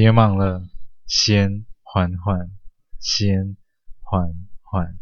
[0.00, 0.64] 别忙了，
[1.08, 2.52] 先缓缓，
[3.00, 3.56] 先
[4.00, 4.32] 缓
[4.62, 4.96] 缓。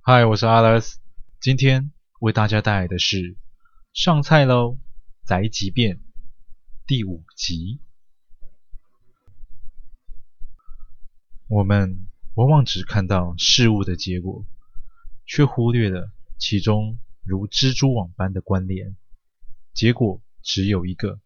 [0.00, 0.96] 嗨，我是 Alice，
[1.40, 3.18] 今天为大家带来的是
[3.92, 4.80] 《上菜喽，
[5.24, 5.98] 宅急便》
[6.84, 7.80] 第五集。
[11.46, 14.44] 我们往往只看到事物的结果，
[15.26, 18.96] 却忽略了其中如蜘蛛网般的关联。
[19.72, 21.20] 结果只有一个，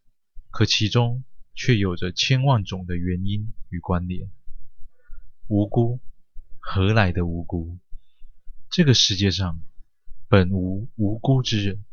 [0.51, 1.25] 可其中
[1.59, 4.31] 却有着千万种的原因与关联。
[5.49, 5.99] 无辜，
[6.61, 7.77] 何来的无辜？
[8.71, 9.61] 这个世界上
[10.29, 11.85] 本无无辜之人。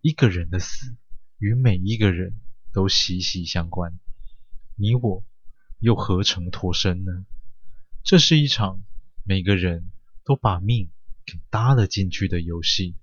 [0.00, 0.96] 一个人的死
[1.38, 2.40] 与每一个人
[2.72, 4.00] 都息息相关，
[4.74, 5.24] 你我
[5.78, 7.24] 又何曾脱身呢？
[8.02, 8.82] 这是一场
[9.24, 9.92] 每个人
[10.24, 10.90] 都把命
[11.24, 12.96] 给搭了进去的游戏，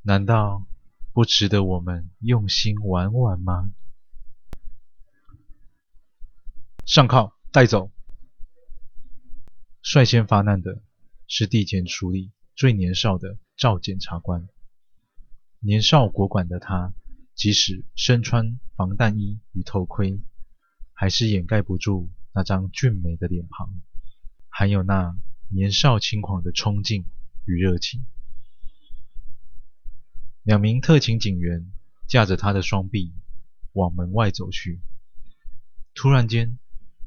[0.00, 0.66] 难道
[1.12, 3.70] 不值得我们用心玩玩吗？
[6.84, 7.92] 上铐，带走！
[9.82, 10.82] 率先发难的
[11.28, 14.48] 是地检署里最年少的赵检察官。
[15.60, 16.92] 年少果敢的他，
[17.36, 20.20] 即使身穿防弹衣与头盔，
[20.92, 23.80] 还是掩盖不住那张俊美的脸庞，
[24.48, 25.16] 还有那
[25.48, 27.06] 年少轻狂的冲劲
[27.44, 28.04] 与热情。
[30.42, 31.72] 两名特勤警员
[32.08, 33.14] 架着他的双臂
[33.72, 34.80] 往门外走去，
[35.94, 36.58] 突然间，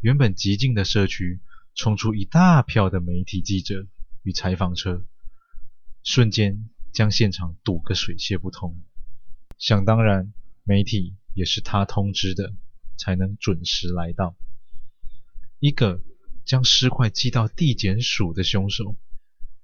[0.06, 1.40] 原本寂静的社区
[1.74, 3.88] 冲出一大票的媒体记者
[4.22, 5.04] 与采访车，
[6.04, 8.80] 瞬间将现场堵个水泄不通。
[9.58, 10.32] 想当然，
[10.64, 12.54] 媒体也是他通知的，
[13.00, 14.36] 才能准时来到。
[15.58, 16.04] 一个
[16.46, 18.96] 将尸块寄到地检署的凶手，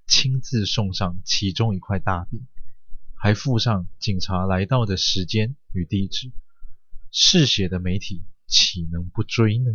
[0.08, 2.48] 亲自送上其中一块大饼，
[3.14, 6.32] 还附上警察来到的时间与地址。
[7.12, 9.70] 嗜血的媒体岂能不追呢？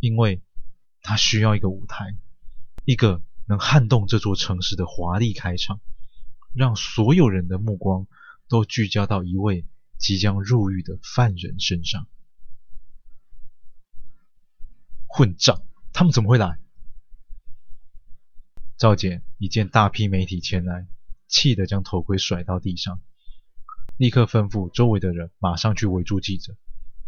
[0.00, 0.42] 因为
[1.02, 2.16] 他需要一个舞台，
[2.84, 5.80] 一个能撼动这座城市的华丽开场，
[6.54, 8.06] 让所有人的目光
[8.48, 9.66] 都聚焦到一位
[9.96, 12.06] 即将入狱的犯人身上。
[15.06, 15.62] 混账！
[15.92, 16.60] 他们怎么会来？
[18.76, 20.86] 赵检一见大批媒体前来，
[21.26, 23.00] 气得将头盔甩到地上，
[23.96, 26.56] 立刻吩咐周围的人马上去围住记者，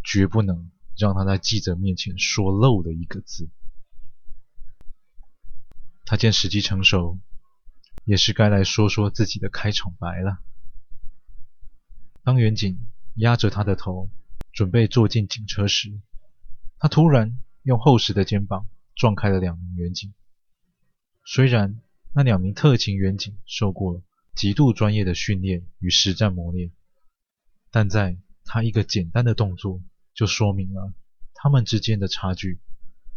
[0.03, 0.73] 绝不能。
[1.01, 3.49] 让他在记者面前说漏了一个字。
[6.05, 7.19] 他见时机成熟，
[8.05, 10.41] 也是该来说说自己的开场白了。
[12.23, 14.11] 当远警压着他的头，
[14.53, 15.99] 准备坐进警车时，
[16.79, 20.13] 他突然用厚实的肩膀撞开了两名远警。
[21.25, 21.81] 虽然
[22.13, 24.03] 那两名特勤员警受过
[24.35, 26.71] 极度专业的训练与实战磨练，
[27.71, 29.81] 但在他一个简单的动作。
[30.13, 30.93] 就说明了
[31.35, 32.61] 他们之间的差距，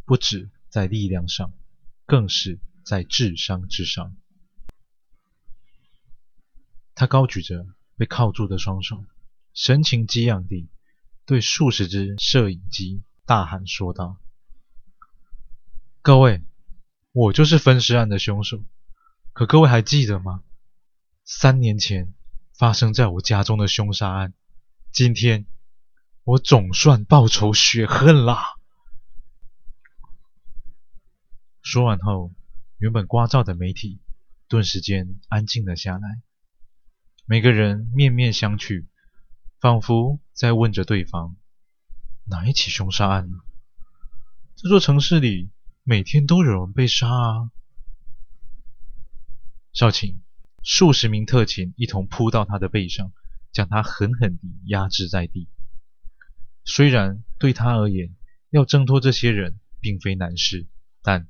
[0.05, 1.51] 不止在力量上，
[2.05, 4.15] 更是在智商之上。
[6.95, 7.65] 他高举着
[7.97, 9.03] 被铐住的双手，
[9.53, 10.69] 神情激昂地
[11.25, 14.17] 对数十只摄影机大喊说道
[16.01, 16.41] ：“各位，
[17.11, 18.63] 我就是分尸案的凶手，
[19.33, 20.43] 可各位还记得吗？
[21.25, 22.13] 三年前
[22.57, 24.33] 发生在我家中的凶杀案，
[24.91, 25.45] 今天。”
[26.25, 28.55] 我总算报仇雪恨啦！
[31.61, 32.31] 说完后，
[32.77, 33.99] 原本聒噪的媒体
[34.47, 36.21] 顿时间安静了下来。
[37.25, 38.85] 每个人面面相觑，
[39.59, 41.35] 仿佛在问着对方：
[42.23, 43.39] 哪一起凶杀案呢？
[44.55, 45.51] 这座城市里
[45.83, 47.51] 每天都有人被杀啊！
[49.73, 50.19] 少顷，
[50.63, 53.11] 数十名特勤一同扑到他的背上，
[53.51, 55.49] 将他狠狠地压制在地。
[56.65, 58.15] 虽然对他而言，
[58.49, 60.67] 要挣脱这些人并非难事，
[61.01, 61.27] 但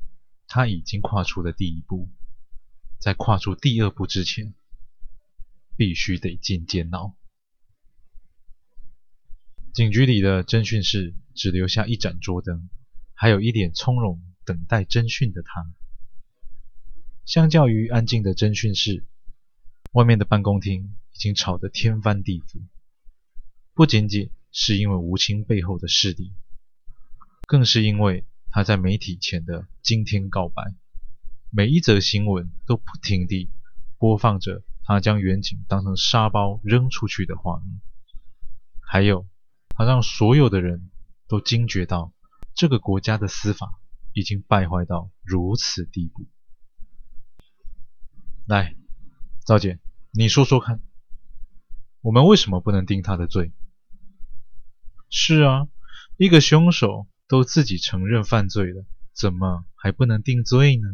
[0.48, 2.10] 他已经跨出了第一步，
[3.00, 4.54] 在跨出第二步之前，
[5.76, 7.14] 必须得进监牢。
[9.74, 12.70] 警局里的侦讯室只留下一盏桌灯，
[13.16, 15.66] 还有一脸从容等待侦讯的他。
[17.26, 19.06] 相较于安静的侦讯室，
[19.94, 22.62] 外面的办公厅已经吵得天翻地覆，
[23.74, 26.32] 不仅仅是因为吴清背后的势力，
[27.48, 30.76] 更是因为他在媒体前的惊天告白。
[31.50, 33.52] 每一则新闻都不停地
[33.98, 37.82] 播放着他将远景当成沙包扔出去的画面，
[38.80, 39.28] 还有
[39.70, 40.92] 他让所有的人
[41.28, 42.14] 都惊觉到
[42.54, 43.80] 这个国家的司法
[44.14, 46.28] 已经败坏到如此地步。
[48.46, 48.76] 来，
[49.46, 49.80] 赵姐，
[50.12, 50.80] 你说说看，
[52.02, 53.52] 我们为什么不能定他的罪？
[55.16, 55.68] 是啊，
[56.18, 58.84] 一个凶手都自己承认犯罪了，
[59.14, 60.88] 怎么还不能定罪呢？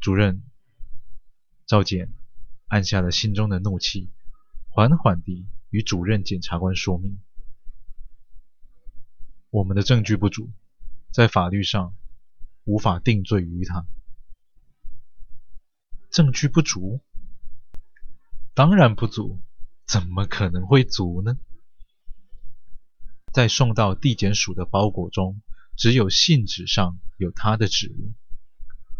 [0.00, 0.44] 主任
[1.66, 2.12] 赵简
[2.68, 4.12] 按下了心中的怒气，
[4.68, 7.20] 缓缓地与主任检察官说明
[9.50, 10.52] ：“我们的证据不足，
[11.10, 11.92] 在法律上
[12.62, 13.84] 无法定罪于他。”
[16.08, 17.00] 证据不足？
[18.54, 19.42] 当然不足，
[19.84, 21.36] 怎么可能会足呢？
[23.34, 25.42] 在送到地检署的包裹中，
[25.76, 28.14] 只有信纸上有他的指纹，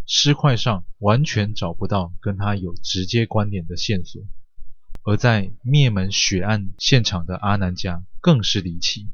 [0.07, 4.21] 尸块上完全找不到跟他有直接关联的线索。
[5.05, 9.09] 而在灭门血案现场的阿南家更是离奇，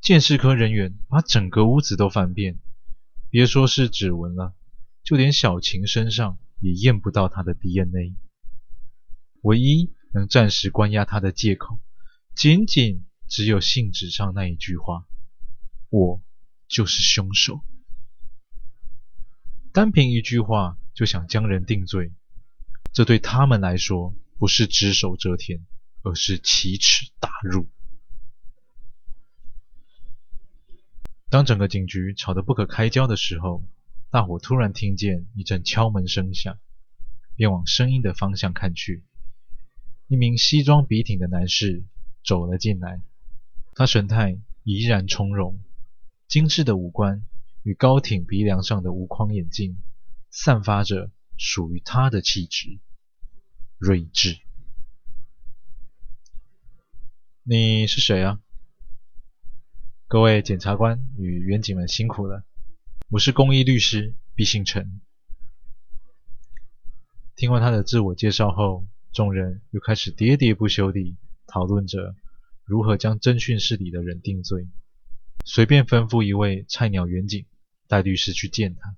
[0.00, 2.58] 鉴识科人员把整个屋子都翻遍，
[3.28, 4.54] 别说是指纹了，
[5.04, 8.14] 就连小晴身上也验不到他的 DNA。
[9.42, 11.78] 唯一能暂时关押他的借口，
[12.34, 15.06] 仅仅只有信纸上那一句话
[15.90, 16.22] ：“我
[16.66, 17.60] 就是凶手。”
[19.72, 22.12] 单凭一句话就想将人定罪，
[22.92, 25.66] 这对他们来说不是只手遮天，
[26.02, 27.68] 而是奇耻大辱。
[31.30, 33.62] 当整个警局吵得不可开交的时候，
[34.10, 36.58] 大伙突然听见一阵敲门声响，
[37.36, 39.04] 便往声音的方向看去。
[40.06, 41.84] 一名西装笔挺的男士
[42.24, 43.02] 走了进来，
[43.78, 45.62] 他神态怡然从容，
[46.26, 47.24] 精致的五官
[47.62, 49.80] 与高挺鼻梁上的无框眼镜
[50.32, 52.80] 散发着属于他的气质——
[53.78, 54.40] 睿智。
[57.44, 58.40] 你是谁啊？
[60.08, 62.42] 各位检察官与员警们辛苦了，
[63.10, 65.00] 我是公益律师毕信成。
[67.36, 71.16] 听完他的自我介绍后，众人又开始喋喋不休地
[71.46, 72.16] 讨论着
[72.68, 74.68] 如何将侦讯室里的人定罪，
[75.46, 77.46] 随便吩咐一位菜鸟员警
[77.86, 78.94] 带律师去见他。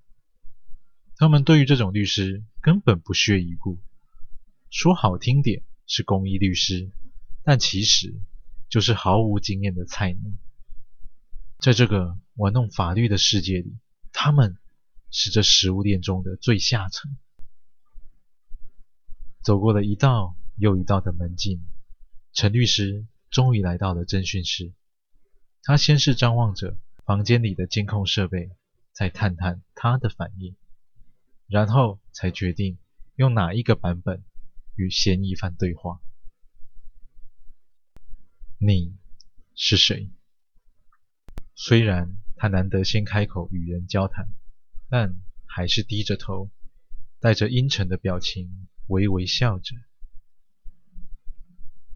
[1.15, 3.79] 他们对于这种律师根本不屑一顾，
[4.71, 6.91] 说好听点是公益律师，
[7.45, 8.13] 但其实
[8.69, 10.33] 就是毫无经验的菜鸟。
[11.61, 13.79] 在这个玩弄法律的世界里，
[14.13, 14.57] 他们
[15.13, 17.17] 是这食物链中的最下层。
[19.43, 21.65] 走过了一道又一道的门禁，
[22.33, 24.73] 陈律师终于来到了侦讯室。
[25.63, 28.51] 他先是张望着房间里的监控设备，
[28.93, 30.57] 再探探他的反应，
[31.47, 32.79] 然后才决定
[33.15, 34.25] 用哪一个版本
[34.77, 36.01] 与嫌疑犯对话。
[38.59, 38.97] 你
[39.55, 40.11] 是谁？
[41.55, 44.29] 虽然他难得先开口与人交谈，
[44.89, 45.15] 但
[45.47, 46.51] 还是低着头，
[47.21, 48.67] 带着阴沉的表情。
[48.87, 49.77] 微微笑着，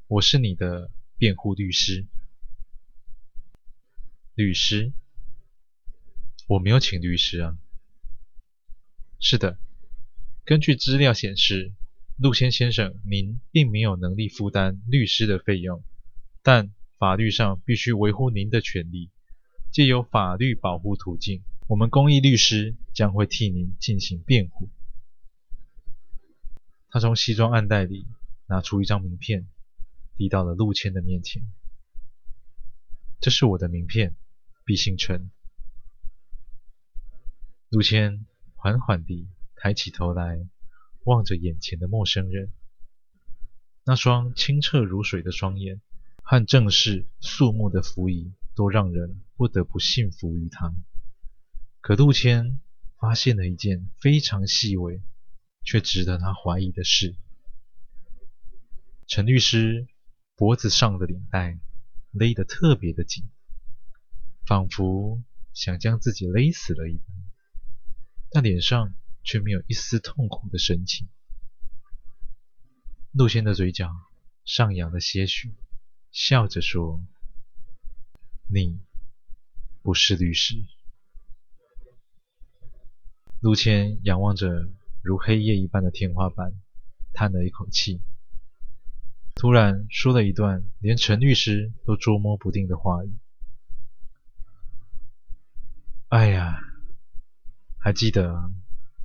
[0.07, 2.07] 我是你的辩护律师。
[4.35, 4.93] 律师？
[6.47, 7.57] 我没有请律师啊。
[9.19, 9.59] 是的，
[10.45, 11.73] 根据资料显示，
[12.19, 15.83] 陆谦先生您并没有能力负担律师的费用，
[16.43, 19.11] 但法律上必须维护您的权利，
[19.73, 24.69] 借由法律保护途径，我们公益律师将会替您进行辩护。
[26.91, 28.07] 他从西装暗袋里
[28.47, 29.49] 拿出一张名片，
[30.17, 31.43] 递到了陆谦的面前。
[33.21, 34.17] 这是我的名片，
[34.65, 35.31] 毕信成。
[37.71, 40.49] 陆谦缓缓地抬起头来，
[41.05, 42.53] 望着眼前的陌生人。
[43.85, 45.81] 那双清澈如水的双眼
[46.23, 50.73] 和正式肃穆的服仪，都让人不得不信服于他。
[51.81, 52.61] 可陆谦
[52.99, 55.03] 发现了一件非常细微，
[55.65, 57.17] 却值得他怀疑的事，
[59.07, 59.87] 陈律师
[60.37, 61.59] 脖子上的领带
[62.13, 63.25] 勒得特别的紧，
[64.47, 65.23] 仿佛
[65.53, 67.17] 想将自己勒死了一般，
[68.31, 71.09] 但脸上却没有一丝痛苦的神情。
[73.13, 73.91] 陆谦的嘴角
[74.45, 75.55] 上扬了些许，
[76.11, 77.05] 笑着说
[78.53, 78.81] ：“你
[79.83, 80.57] 不是律师。”
[83.41, 84.69] 陆谦仰望着。
[85.07, 86.55] 如黑夜一般的天花板，
[87.13, 88.01] 叹了一口气，
[89.35, 93.13] 突然说了一段连陈律师都捉摸不定的话语
[96.09, 96.61] ：“哎呀，
[97.79, 98.51] 还记得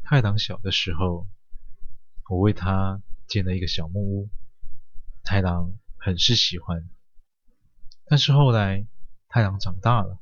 [0.03, 1.27] 太郎小的时候，
[2.29, 4.29] 我为他建了一个小木屋，
[5.23, 6.89] 太郎很是喜欢。
[8.05, 8.87] 但是后来
[9.27, 10.19] 太郎长大了，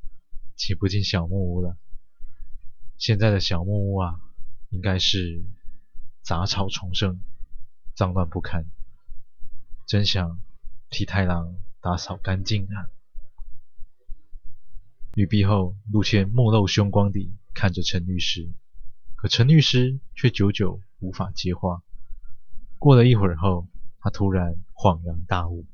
[0.55, 1.77] 挤不进小木屋了。
[2.97, 4.19] 现在的小木屋啊，
[4.69, 5.45] 应该是……”
[6.23, 7.21] 杂草丛生，
[7.95, 8.65] 脏乱不堪，
[9.87, 10.41] 真想
[10.89, 12.91] 替太郎打扫干净啊！
[15.15, 18.51] 语毕后，陆谦目露凶光地看着陈律师，
[19.15, 21.83] 可陈律师却久久无法接话。
[22.77, 23.69] 过了一会儿后，
[24.01, 25.65] 他突然恍然大悟，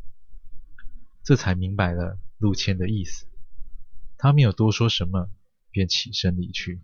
[1.23, 3.25] 这才明白了陆谦的意思。
[4.19, 5.31] 他没有多说什么，
[5.71, 6.83] 便起身离去。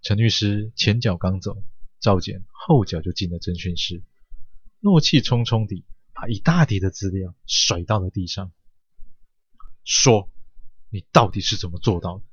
[0.00, 1.62] 陈律师前脚刚走，
[2.00, 4.02] 赵简后脚就进了侦讯室，
[4.82, 8.52] 怒气冲冲地把一大叠的资料甩到了地上，
[9.84, 10.28] 说
[10.92, 12.24] ：“你到底是怎么做到的？”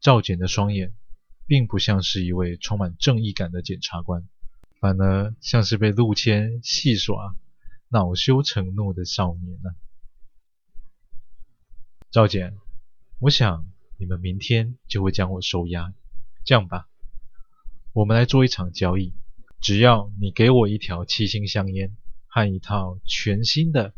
[0.00, 0.94] 赵简的双眼。
[1.48, 4.26] 并不像是一位充满正义感的检察官，
[4.80, 7.36] 反而像是被陆谦戏耍、
[7.86, 9.78] 恼羞成怒的少年呢、啊。
[12.10, 12.58] 赵简，
[13.20, 13.64] 我想
[13.96, 15.94] 你们明天就会将我收押。
[16.44, 16.88] 这样吧，
[17.92, 19.14] 我们来做一场交易，
[19.60, 21.96] 只要你给我一条七星香烟
[22.26, 23.94] 和一套全新的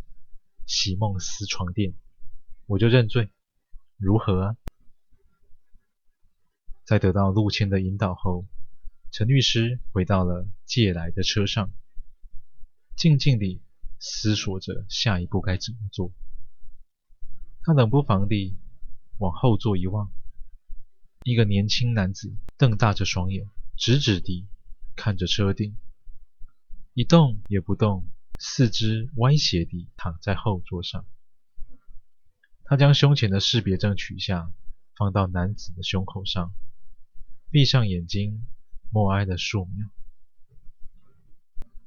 [0.66, 1.94] 席梦思床垫，
[2.66, 3.30] 我就认罪，
[3.96, 4.56] 如何啊？
[6.84, 8.46] 在得到陆谦的引导后，
[9.10, 11.70] 陈律师回到了借来的车上，
[12.96, 13.60] 静静地
[13.98, 16.12] 思索着下一步该怎么做。
[17.62, 18.56] 他冷不防地
[19.18, 20.10] 往后座一望，
[21.24, 23.46] 一个年轻男子瞪大着双眼，
[23.76, 24.46] 直直地
[24.98, 25.76] 看着车顶，
[26.92, 31.06] 一动也不动，四肢歪斜地躺在后座上。
[32.64, 34.52] 他将胸前的识别证取下，
[34.96, 36.52] 放到男子的胸口上。
[37.48, 38.44] 闭上眼睛，
[38.90, 39.88] 默哀了数秒。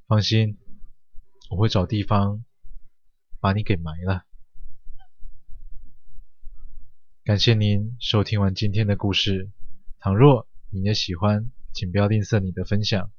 [0.07, 0.57] 放心，
[1.49, 2.45] 我会找地方
[3.41, 4.25] 把你给埋了。
[7.25, 9.51] 感谢您收听完今天的故事。
[9.99, 13.11] 倘若你也喜欢，请不要吝啬你的分享，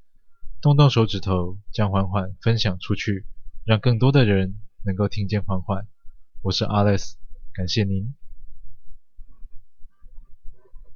[0.61, 3.26] 动动手指头将缓缓分享出去，
[3.64, 5.87] 让更多的人能够听见缓缓。
[6.42, 7.14] 我是 Alice，
[7.54, 8.14] 感谢您。